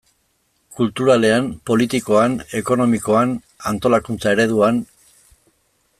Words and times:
Kulturalean, 0.77 1.49
politikoan, 1.71 2.39
ekonomikoan, 2.61 3.37
antolakuntza 3.73 4.35
ereduan... 4.39 4.85